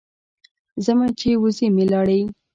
ځمه 0.85 1.07
چې 1.19 1.29
وزې 1.41 1.67
مې 1.75 1.85
لاړې. 1.91 2.21